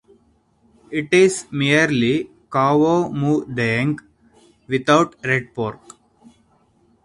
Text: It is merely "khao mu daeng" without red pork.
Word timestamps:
It 0.89 1.13
is 1.21 1.45
merely 1.51 2.27
"khao 2.49 3.11
mu 3.13 3.45
daeng" 3.45 3.99
without 4.67 5.13
red 5.23 5.53
pork. 5.53 5.79